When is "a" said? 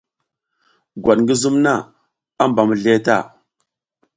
2.41-2.43